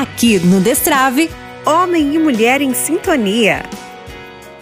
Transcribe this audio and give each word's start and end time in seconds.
Aqui 0.00 0.38
no 0.38 0.62
Destrave, 0.62 1.28
Homem 1.66 2.14
e 2.14 2.18
Mulher 2.18 2.62
em 2.62 2.72
Sintonia. 2.72 3.62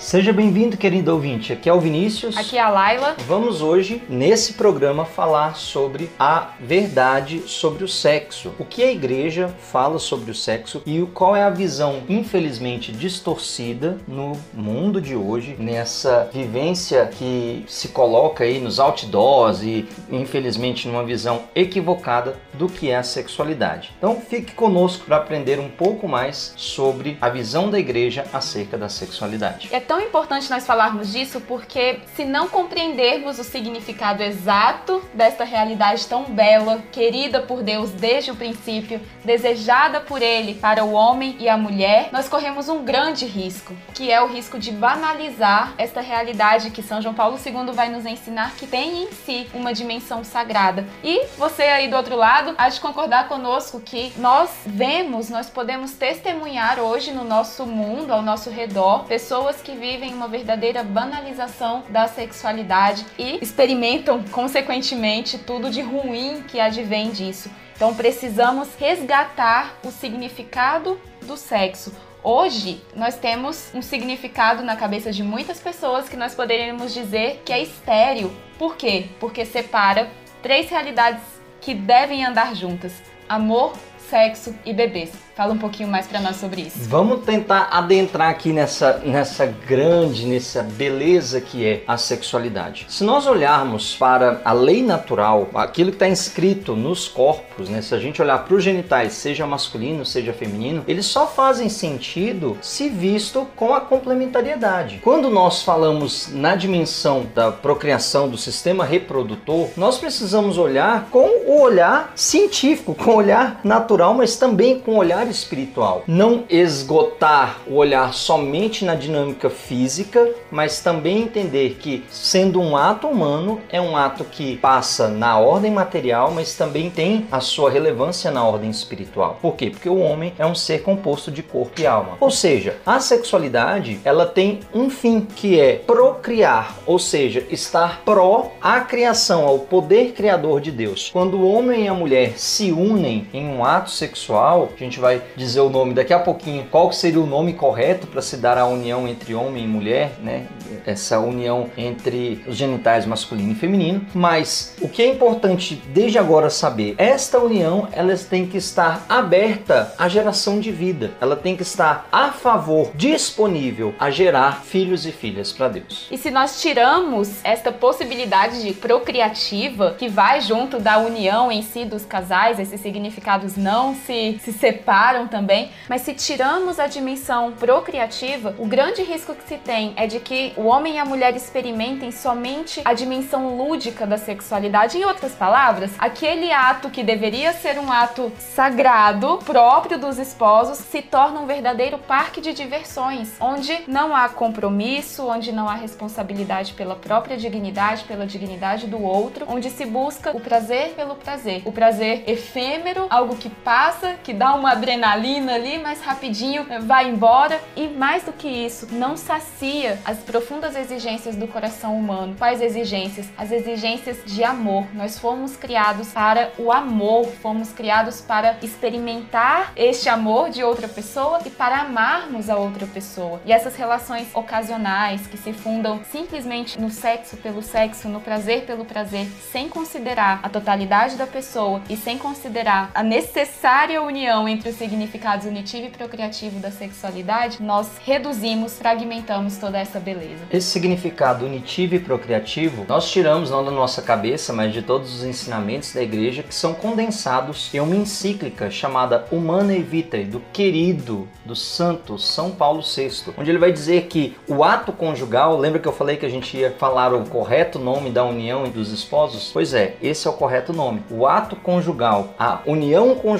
Seja 0.00 0.32
bem-vindo, 0.32 0.78
querido 0.78 1.12
ouvinte. 1.12 1.52
Aqui 1.52 1.68
é 1.68 1.74
o 1.74 1.78
Vinícius. 1.78 2.34
Aqui 2.34 2.56
é 2.56 2.60
a 2.60 2.70
Laila. 2.70 3.16
Vamos 3.28 3.60
hoje, 3.60 4.02
nesse 4.08 4.54
programa, 4.54 5.04
falar 5.04 5.56
sobre 5.56 6.10
a 6.18 6.54
verdade 6.58 7.42
sobre 7.46 7.84
o 7.84 7.88
sexo. 7.88 8.50
O 8.58 8.64
que 8.64 8.82
a 8.82 8.90
igreja 8.90 9.48
fala 9.48 9.98
sobre 9.98 10.30
o 10.30 10.34
sexo 10.34 10.82
e 10.86 11.02
qual 11.12 11.36
é 11.36 11.42
a 11.42 11.50
visão, 11.50 12.02
infelizmente, 12.08 12.92
distorcida 12.92 13.98
no 14.08 14.32
mundo 14.54 15.02
de 15.02 15.14
hoje, 15.14 15.54
nessa 15.58 16.30
vivência 16.32 17.06
que 17.06 17.62
se 17.68 17.88
coloca 17.88 18.42
aí 18.42 18.58
nos 18.58 18.80
outdoors 18.80 19.62
e, 19.62 19.86
infelizmente, 20.10 20.88
numa 20.88 21.04
visão 21.04 21.42
equivocada 21.54 22.36
do 22.54 22.68
que 22.68 22.90
é 22.90 22.96
a 22.96 23.02
sexualidade. 23.02 23.92
Então, 23.98 24.18
fique 24.18 24.54
conosco 24.54 25.04
para 25.04 25.18
aprender 25.18 25.60
um 25.60 25.68
pouco 25.68 26.08
mais 26.08 26.54
sobre 26.56 27.18
a 27.20 27.28
visão 27.28 27.68
da 27.70 27.78
igreja 27.78 28.24
acerca 28.32 28.78
da 28.78 28.88
sexualidade. 28.88 29.68
É 29.70 29.89
tão 29.90 30.00
importante 30.00 30.48
nós 30.48 30.64
falarmos 30.64 31.12
disso 31.12 31.40
porque, 31.40 31.98
se 32.14 32.24
não 32.24 32.48
compreendermos 32.48 33.40
o 33.40 33.42
significado 33.42 34.22
exato 34.22 35.02
desta 35.12 35.42
realidade 35.42 36.06
tão 36.06 36.26
bela, 36.26 36.80
querida 36.92 37.42
por 37.42 37.60
Deus 37.60 37.90
desde 37.90 38.30
o 38.30 38.36
princípio, 38.36 39.00
desejada 39.24 40.00
por 40.00 40.22
Ele 40.22 40.54
para 40.54 40.84
o 40.84 40.92
homem 40.92 41.34
e 41.40 41.48
a 41.48 41.56
mulher, 41.56 42.10
nós 42.12 42.28
corremos 42.28 42.68
um 42.68 42.84
grande 42.84 43.26
risco, 43.26 43.74
que 43.92 44.12
é 44.12 44.22
o 44.22 44.28
risco 44.28 44.60
de 44.60 44.70
banalizar 44.70 45.74
esta 45.76 46.00
realidade 46.00 46.70
que 46.70 46.84
São 46.84 47.02
João 47.02 47.12
Paulo 47.12 47.36
II 47.44 47.72
vai 47.72 47.88
nos 47.88 48.06
ensinar 48.06 48.54
que 48.54 48.68
tem 48.68 49.02
em 49.02 49.10
si 49.10 49.48
uma 49.52 49.74
dimensão 49.74 50.22
sagrada. 50.22 50.86
E 51.02 51.26
você 51.36 51.64
aí 51.64 51.88
do 51.88 51.96
outro 51.96 52.14
lado 52.14 52.54
há 52.56 52.68
de 52.68 52.78
concordar 52.78 53.26
conosco 53.26 53.80
que 53.80 54.12
nós 54.18 54.50
vemos, 54.64 55.28
nós 55.28 55.50
podemos 55.50 55.94
testemunhar 55.94 56.78
hoje 56.78 57.10
no 57.10 57.24
nosso 57.24 57.66
mundo, 57.66 58.12
ao 58.12 58.22
nosso 58.22 58.50
redor, 58.50 59.06
pessoas 59.06 59.60
que 59.60 59.79
vivem 59.80 60.12
uma 60.12 60.28
verdadeira 60.28 60.84
banalização 60.84 61.82
da 61.88 62.06
sexualidade 62.06 63.06
e 63.18 63.42
experimentam, 63.42 64.22
consequentemente, 64.30 65.38
tudo 65.38 65.70
de 65.70 65.80
ruim 65.80 66.44
que 66.46 66.60
advém 66.60 67.10
disso. 67.10 67.50
Então 67.74 67.94
precisamos 67.94 68.68
resgatar 68.78 69.78
o 69.82 69.90
significado 69.90 71.00
do 71.22 71.34
sexo. 71.34 71.96
Hoje 72.22 72.82
nós 72.94 73.16
temos 73.16 73.70
um 73.74 73.80
significado 73.80 74.62
na 74.62 74.76
cabeça 74.76 75.10
de 75.10 75.22
muitas 75.22 75.58
pessoas 75.58 76.06
que 76.06 76.16
nós 76.16 76.34
poderíamos 76.34 76.92
dizer 76.92 77.40
que 77.42 77.50
é 77.50 77.62
estéreo. 77.62 78.30
Por 78.58 78.76
quê? 78.76 79.06
Porque 79.18 79.46
separa 79.46 80.10
três 80.42 80.68
realidades 80.68 81.22
que 81.62 81.72
devem 81.72 82.22
andar 82.22 82.54
juntas: 82.54 82.92
amor, 83.26 83.72
sexo 84.10 84.52
e 84.66 84.72
bebês. 84.72 85.10
Fala 85.36 85.54
um 85.54 85.58
pouquinho 85.58 85.88
mais 85.88 86.06
para 86.06 86.20
nós 86.20 86.36
sobre 86.36 86.62
isso. 86.62 86.80
Vamos 86.80 87.24
tentar 87.24 87.68
adentrar 87.70 88.28
aqui 88.28 88.52
nessa, 88.52 88.98
nessa 88.98 89.46
grande, 89.46 90.26
nessa 90.26 90.62
beleza 90.62 91.40
que 91.40 91.64
é 91.64 91.82
a 91.86 91.96
sexualidade. 91.96 92.84
Se 92.90 93.04
nós 93.04 93.26
olharmos 93.26 93.94
para 93.94 94.42
a 94.44 94.52
lei 94.52 94.82
natural, 94.82 95.48
aquilo 95.54 95.90
que 95.90 95.96
está 95.96 96.08
inscrito 96.08 96.76
nos 96.76 97.08
corpos, 97.08 97.70
né? 97.70 97.80
se 97.80 97.94
a 97.94 97.98
gente 97.98 98.20
olhar 98.20 98.44
para 98.44 98.54
os 98.54 98.62
genitais, 98.62 99.14
seja 99.14 99.46
masculino, 99.46 100.04
seja 100.04 100.32
feminino, 100.32 100.84
eles 100.86 101.06
só 101.06 101.26
fazem 101.26 101.70
sentido 101.70 102.58
se 102.60 102.90
visto 102.90 103.46
com 103.56 103.72
a 103.72 103.80
complementariedade. 103.80 105.00
Quando 105.02 105.30
nós 105.30 105.62
falamos 105.62 106.28
na 106.34 106.54
dimensão 106.54 107.26
da 107.34 107.50
procriação 107.50 108.28
do 108.28 108.36
sistema 108.36 108.84
reprodutor, 108.84 109.68
nós 109.76 109.96
precisamos 109.96 110.58
olhar 110.58 111.06
com 111.10 111.46
o 111.46 111.62
olhar 111.62 112.12
científico, 112.14 112.94
com 112.94 113.12
o 113.12 113.16
olhar 113.16 113.60
natural, 113.64 113.99
mas 114.14 114.36
também 114.36 114.78
com 114.78 114.92
o 114.92 114.98
olhar 114.98 115.28
espiritual. 115.28 116.02
Não 116.06 116.44
esgotar 116.48 117.60
o 117.66 117.76
olhar 117.76 118.14
somente 118.14 118.84
na 118.84 118.94
dinâmica 118.94 119.50
física, 119.50 120.28
mas 120.50 120.80
também 120.80 121.22
entender 121.22 121.76
que, 121.78 122.04
sendo 122.10 122.60
um 122.60 122.76
ato 122.76 123.06
humano, 123.06 123.60
é 123.70 123.80
um 123.80 123.96
ato 123.96 124.24
que 124.24 124.56
passa 124.56 125.08
na 125.08 125.38
ordem 125.38 125.70
material, 125.70 126.32
mas 126.32 126.54
também 126.54 126.90
tem 126.90 127.26
a 127.30 127.40
sua 127.40 127.70
relevância 127.70 128.30
na 128.30 128.44
ordem 128.44 128.70
espiritual. 128.70 129.38
Por 129.40 129.54
quê? 129.54 129.70
Porque 129.70 129.88
o 129.88 129.98
homem 129.98 130.32
é 130.38 130.46
um 130.46 130.54
ser 130.54 130.82
composto 130.82 131.30
de 131.30 131.42
corpo 131.42 131.80
e 131.80 131.86
alma. 131.86 132.16
Ou 132.20 132.30
seja, 132.30 132.76
a 132.84 133.00
sexualidade, 133.00 134.00
ela 134.04 134.26
tem 134.26 134.60
um 134.74 134.88
fim, 134.88 135.20
que 135.20 135.58
é 135.58 135.74
procriar, 135.74 136.76
ou 136.86 136.98
seja, 136.98 137.44
estar 137.50 138.02
pró 138.04 138.52
à 138.60 138.80
criação, 138.80 139.44
ao 139.44 139.58
poder 139.58 140.12
criador 140.12 140.60
de 140.60 140.70
Deus. 140.70 141.10
Quando 141.12 141.38
o 141.38 141.50
homem 141.50 141.84
e 141.84 141.88
a 141.88 141.94
mulher 141.94 142.38
se 142.38 142.72
unem 142.72 143.28
em 143.32 143.46
um 143.46 143.64
ato 143.64 143.89
sexual, 143.90 144.70
a 144.74 144.78
gente 144.78 144.98
vai 144.98 145.22
dizer 145.36 145.60
o 145.60 145.68
nome 145.68 145.94
daqui 145.94 146.12
a 146.12 146.18
pouquinho, 146.18 146.66
qual 146.70 146.92
seria 146.92 147.20
o 147.20 147.26
nome 147.26 147.52
correto 147.52 148.06
para 148.06 148.22
se 148.22 148.36
dar 148.36 148.56
a 148.56 148.66
união 148.66 149.06
entre 149.06 149.34
homem 149.34 149.64
e 149.64 149.68
mulher, 149.68 150.12
né? 150.22 150.46
Essa 150.86 151.18
união 151.18 151.68
entre 151.76 152.42
os 152.46 152.56
genitais 152.56 153.04
masculino 153.06 153.52
e 153.52 153.54
feminino. 153.54 154.06
Mas 154.14 154.74
o 154.80 154.88
que 154.88 155.02
é 155.02 155.06
importante 155.06 155.80
desde 155.92 156.18
agora 156.18 156.48
saber, 156.48 156.94
esta 156.96 157.38
união 157.38 157.88
ela 157.92 158.16
tem 158.16 158.46
que 158.46 158.56
estar 158.56 159.04
aberta 159.08 159.94
à 159.98 160.08
geração 160.08 160.60
de 160.60 160.70
vida. 160.70 161.10
Ela 161.20 161.36
tem 161.36 161.56
que 161.56 161.62
estar 161.62 162.06
a 162.10 162.30
favor, 162.32 162.90
disponível 162.94 163.94
a 163.98 164.10
gerar 164.10 164.62
filhos 164.64 165.06
e 165.06 165.12
filhas 165.12 165.52
para 165.52 165.68
Deus. 165.68 166.06
E 166.10 166.16
se 166.16 166.30
nós 166.30 166.60
tiramos 166.60 167.44
esta 167.44 167.72
possibilidade 167.72 168.62
de 168.62 168.72
procriativa 168.72 169.94
que 169.98 170.08
vai 170.08 170.40
junto 170.40 170.78
da 170.78 170.98
união 170.98 171.50
em 171.50 171.62
si 171.62 171.84
dos 171.84 172.04
casais, 172.04 172.58
esses 172.58 172.80
significados 172.80 173.56
não 173.56 173.79
se, 173.94 174.38
se 174.44 174.52
separam 174.52 175.26
também, 175.26 175.70
mas 175.88 176.02
se 176.02 176.14
tiramos 176.14 176.78
a 176.78 176.86
dimensão 176.86 177.52
procriativa, 177.52 178.54
o 178.58 178.66
grande 178.66 179.02
risco 179.02 179.34
que 179.34 179.46
se 179.48 179.56
tem 179.56 179.92
é 179.96 180.06
de 180.06 180.20
que 180.20 180.52
o 180.56 180.66
homem 180.66 180.96
e 180.96 180.98
a 180.98 181.04
mulher 181.04 181.34
experimentem 181.34 182.10
somente 182.12 182.80
a 182.84 182.92
dimensão 182.92 183.56
lúdica 183.56 184.06
da 184.06 184.18
sexualidade. 184.18 184.98
Em 184.98 185.04
outras 185.04 185.32
palavras, 185.32 185.90
aquele 185.98 186.52
ato 186.52 186.90
que 186.90 187.02
deveria 187.02 187.52
ser 187.52 187.78
um 187.78 187.90
ato 187.90 188.30
sagrado, 188.38 189.38
próprio 189.44 189.98
dos 189.98 190.18
esposos, 190.18 190.78
se 190.78 191.02
torna 191.02 191.40
um 191.40 191.46
verdadeiro 191.46 191.98
parque 191.98 192.40
de 192.40 192.52
diversões, 192.52 193.30
onde 193.40 193.82
não 193.86 194.14
há 194.14 194.28
compromisso, 194.28 195.26
onde 195.26 195.52
não 195.52 195.68
há 195.68 195.74
responsabilidade 195.74 196.74
pela 196.74 196.94
própria 196.94 197.36
dignidade, 197.36 198.04
pela 198.04 198.26
dignidade 198.26 198.86
do 198.86 199.02
outro, 199.02 199.46
onde 199.48 199.70
se 199.70 199.84
busca 199.84 200.36
o 200.36 200.40
prazer 200.40 200.90
pelo 200.90 201.14
prazer, 201.14 201.62
o 201.64 201.72
prazer 201.72 202.24
efêmero, 202.26 203.06
algo 203.10 203.36
que 203.36 203.48
passa, 203.64 204.14
que 204.22 204.32
dá 204.32 204.54
uma 204.54 204.72
adrenalina 204.72 205.54
ali, 205.54 205.78
mas 205.78 206.00
rapidinho 206.00 206.66
vai 206.82 207.08
embora. 207.08 207.60
E 207.76 207.88
mais 207.88 208.24
do 208.24 208.32
que 208.32 208.48
isso, 208.48 208.88
não 208.92 209.16
sacia 209.16 209.98
as 210.04 210.18
profundas 210.18 210.76
exigências 210.76 211.36
do 211.36 211.46
coração 211.46 211.96
humano. 211.96 212.34
Quais 212.38 212.60
exigências? 212.60 213.26
As 213.36 213.50
exigências 213.50 214.18
de 214.24 214.42
amor. 214.44 214.86
Nós 214.94 215.18
fomos 215.18 215.56
criados 215.56 216.12
para 216.12 216.52
o 216.58 216.72
amor, 216.72 217.26
fomos 217.42 217.72
criados 217.72 218.20
para 218.20 218.56
experimentar 218.62 219.72
este 219.76 220.08
amor 220.08 220.50
de 220.50 220.62
outra 220.62 220.88
pessoa 220.88 221.40
e 221.44 221.50
para 221.50 221.80
amarmos 221.80 222.48
a 222.50 222.56
outra 222.56 222.86
pessoa. 222.86 223.40
E 223.44 223.52
essas 223.52 223.76
relações 223.76 224.28
ocasionais 224.34 225.26
que 225.26 225.36
se 225.36 225.52
fundam 225.52 226.00
simplesmente 226.10 226.80
no 226.80 226.90
sexo 226.90 227.36
pelo 227.36 227.62
sexo, 227.62 228.08
no 228.08 228.20
prazer 228.20 228.64
pelo 228.64 228.84
prazer, 228.84 229.26
sem 229.52 229.68
considerar 229.68 230.40
a 230.42 230.48
totalidade 230.48 231.16
da 231.16 231.26
pessoa 231.26 231.80
e 231.88 231.96
sem 231.96 232.18
considerar 232.18 232.90
a 232.94 233.02
necessária 233.50 234.00
união 234.00 234.48
entre 234.48 234.70
os 234.70 234.76
significados 234.76 235.44
unitivo 235.44 235.86
e 235.86 235.90
procriativo 235.90 236.60
da 236.60 236.70
sexualidade, 236.70 237.60
nós 237.60 237.88
reduzimos, 238.04 238.78
fragmentamos 238.78 239.56
toda 239.58 239.78
essa 239.78 239.98
beleza. 239.98 240.44
Esse 240.52 240.68
significado 240.68 241.44
unitivo 241.44 241.96
e 241.96 241.98
procriativo, 241.98 242.86
nós 242.88 243.10
tiramos 243.10 243.50
não 243.50 243.64
da 243.64 243.70
nossa 243.70 244.00
cabeça, 244.00 244.52
mas 244.52 244.72
de 244.72 244.82
todos 244.82 245.12
os 245.12 245.24
ensinamentos 245.24 245.92
da 245.92 246.00
igreja 246.00 246.44
que 246.44 246.54
são 246.54 246.72
condensados 246.72 247.74
em 247.74 247.80
uma 247.80 247.96
encíclica 247.96 248.70
chamada 248.70 249.26
Humanae 249.32 249.82
Vitae, 249.82 250.24
do 250.24 250.40
querido, 250.52 251.28
do 251.44 251.56
santo 251.56 252.18
São 252.18 252.52
Paulo 252.52 252.82
VI, 252.82 253.34
onde 253.36 253.50
ele 253.50 253.58
vai 253.58 253.72
dizer 253.72 254.06
que 254.06 254.36
o 254.48 254.62
ato 254.62 254.92
conjugal, 254.92 255.58
lembra 255.58 255.80
que 255.80 255.88
eu 255.88 255.92
falei 255.92 256.16
que 256.16 256.26
a 256.26 256.30
gente 256.30 256.56
ia 256.56 256.70
falar 256.70 257.12
o 257.12 257.24
correto 257.26 257.78
nome 257.78 258.10
da 258.10 258.24
união 258.24 258.64
dos 258.68 258.92
esposos? 258.92 259.50
Pois 259.52 259.74
é, 259.74 259.96
esse 260.00 260.28
é 260.28 260.30
o 260.30 260.34
correto 260.34 260.72
nome. 260.72 261.02
O 261.10 261.26
ato 261.26 261.56
conjugal, 261.56 262.34
a 262.38 262.60
união 262.64 263.14
conjugal 263.16 263.39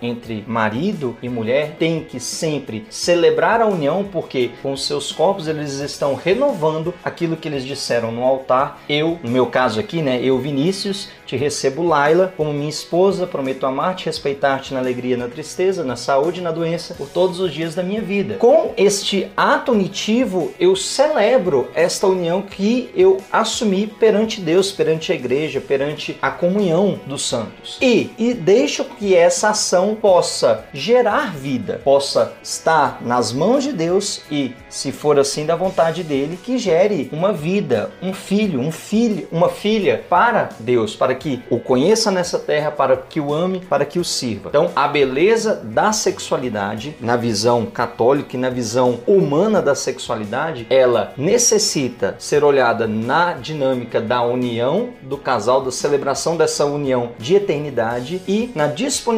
entre 0.00 0.44
marido 0.46 1.16
e 1.22 1.28
mulher 1.28 1.76
têm 1.78 2.04
que 2.04 2.20
sempre 2.20 2.86
celebrar 2.90 3.60
a 3.60 3.66
união 3.66 4.04
porque 4.04 4.50
com 4.62 4.76
seus 4.76 5.10
corpos 5.10 5.48
eles 5.48 5.74
estão 5.80 6.14
renovando 6.14 6.94
aquilo 7.04 7.36
que 7.36 7.48
eles 7.48 7.64
disseram 7.64 8.12
no 8.12 8.22
altar. 8.22 8.80
Eu, 8.88 9.18
no 9.22 9.30
meu 9.30 9.46
caso 9.46 9.80
aqui, 9.80 10.02
né, 10.02 10.20
eu 10.22 10.38
Vinícius, 10.38 11.08
te 11.26 11.36
recebo 11.36 11.82
Laila 11.82 12.32
como 12.36 12.52
minha 12.52 12.68
esposa, 12.68 13.26
prometo 13.26 13.64
amar-te, 13.64 14.06
respeitar-te 14.06 14.74
na 14.74 14.80
alegria, 14.80 15.16
na 15.16 15.28
tristeza, 15.28 15.82
na 15.82 15.96
saúde 15.96 16.40
e 16.40 16.42
na 16.42 16.50
doença 16.50 16.94
por 16.94 17.08
todos 17.08 17.40
os 17.40 17.52
dias 17.52 17.74
da 17.74 17.82
minha 17.82 18.02
vida. 18.02 18.34
Com 18.34 18.72
este 18.76 19.30
ato 19.36 19.72
unitivo, 19.72 20.52
eu 20.60 20.76
celebro 20.76 21.68
esta 21.74 22.06
união 22.06 22.42
que 22.42 22.90
eu 22.94 23.18
assumi 23.32 23.86
perante 23.86 24.40
Deus, 24.40 24.70
perante 24.70 25.10
a 25.10 25.14
igreja, 25.14 25.60
perante 25.60 26.16
a 26.20 26.30
comunhão 26.30 27.00
dos 27.06 27.26
santos. 27.26 27.78
E, 27.80 28.10
e 28.18 28.34
deixo 28.34 28.84
que 28.84 29.14
essa 29.14 29.31
ação 29.40 29.94
possa 29.94 30.64
gerar 30.72 31.34
vida, 31.34 31.80
possa 31.82 32.32
estar 32.42 32.98
nas 33.00 33.32
mãos 33.32 33.64
de 33.64 33.72
Deus 33.72 34.22
e, 34.30 34.54
se 34.68 34.92
for 34.92 35.18
assim 35.18 35.46
da 35.46 35.56
vontade 35.56 36.02
dele, 36.02 36.38
que 36.42 36.58
gere 36.58 37.08
uma 37.12 37.32
vida, 37.32 37.90
um 38.02 38.12
filho, 38.12 38.60
um 38.60 38.70
filho, 38.70 39.26
uma 39.30 39.48
filha 39.48 40.04
para 40.08 40.50
Deus, 40.58 40.94
para 40.94 41.14
que 41.14 41.42
o 41.48 41.58
conheça 41.58 42.10
nessa 42.10 42.38
terra, 42.38 42.70
para 42.70 42.96
que 42.96 43.20
o 43.20 43.32
ame, 43.32 43.60
para 43.60 43.84
que 43.84 43.98
o 43.98 44.04
sirva. 44.04 44.48
Então, 44.48 44.70
a 44.76 44.86
beleza 44.86 45.60
da 45.62 45.92
sexualidade, 45.92 46.96
na 47.00 47.16
visão 47.16 47.66
católica 47.66 48.36
e 48.36 48.40
na 48.40 48.50
visão 48.50 49.00
humana 49.06 49.62
da 49.62 49.74
sexualidade, 49.74 50.66
ela 50.68 51.12
necessita 51.16 52.14
ser 52.18 52.44
olhada 52.44 52.86
na 52.86 53.32
dinâmica 53.32 54.00
da 54.00 54.22
união 54.22 54.90
do 55.02 55.16
casal, 55.16 55.62
da 55.62 55.70
celebração 55.70 56.36
dessa 56.36 56.64
união 56.64 57.12
de 57.18 57.34
eternidade 57.34 58.22
e 58.26 58.50
na 58.54 58.66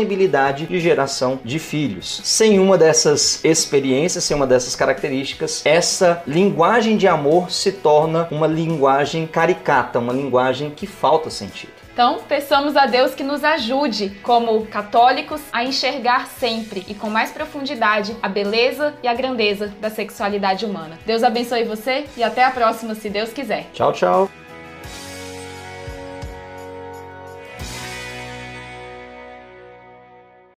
disponibilidade 0.04 0.66
de 0.66 0.78
geração 0.78 1.40
de 1.44 1.58
filhos. 1.58 2.20
Sem 2.24 2.58
uma 2.58 2.76
dessas 2.76 3.44
experiências, 3.44 4.24
sem 4.24 4.36
uma 4.36 4.46
dessas 4.46 4.76
características, 4.76 5.62
essa 5.64 6.22
linguagem 6.26 6.96
de 6.96 7.08
amor 7.08 7.50
se 7.50 7.72
torna 7.72 8.28
uma 8.30 8.46
linguagem 8.46 9.26
caricata, 9.26 9.98
uma 9.98 10.12
linguagem 10.12 10.70
que 10.70 10.86
falta 10.86 11.30
sentido. 11.30 11.72
Então, 11.92 12.18
peçamos 12.28 12.76
a 12.76 12.86
Deus 12.86 13.14
que 13.14 13.22
nos 13.22 13.44
ajude, 13.44 14.10
como 14.22 14.66
católicos, 14.66 15.40
a 15.52 15.62
enxergar 15.62 16.26
sempre 16.26 16.84
e 16.88 16.94
com 16.94 17.08
mais 17.08 17.30
profundidade 17.30 18.16
a 18.20 18.28
beleza 18.28 18.94
e 19.00 19.06
a 19.06 19.14
grandeza 19.14 19.72
da 19.80 19.88
sexualidade 19.88 20.66
humana. 20.66 20.98
Deus 21.06 21.22
abençoe 21.22 21.62
você 21.62 22.04
e 22.16 22.22
até 22.24 22.44
a 22.44 22.50
próxima, 22.50 22.96
se 22.96 23.08
Deus 23.08 23.32
quiser. 23.32 23.68
Tchau, 23.72 23.92
tchau. 23.92 24.43